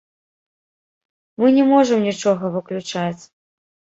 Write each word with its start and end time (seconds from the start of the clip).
Мы 1.43 1.47
не 1.57 1.65
можам 1.73 1.99
нічога 2.09 2.45
выключаць. 2.57 3.21